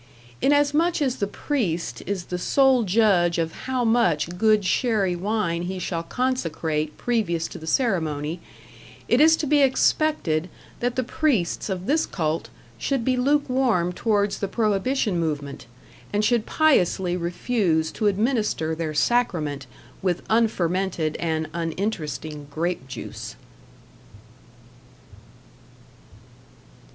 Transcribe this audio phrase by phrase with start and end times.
[0.41, 5.15] In as much as the priest is the sole judge of how much good sherry
[5.15, 8.39] wine he shall consecrate previous to the ceremony,
[9.07, 14.39] it is to be expected that the priests of this cult should be lukewarm towards
[14.39, 15.67] the prohibition movement,
[16.11, 19.67] and should piously refuse to administer their sacrament
[20.01, 23.35] with unfermented and uninteresting grape juice.